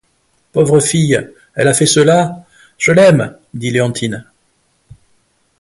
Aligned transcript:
Pauvre 0.51 0.79
fille! 0.79 1.29
elle 1.53 1.67
a 1.67 1.75
fait 1.75 1.85
cela! 1.85 2.43
je 2.79 2.91
l’aime!... 2.91 3.37
dit 3.53 3.69
Léontine. 3.69 4.25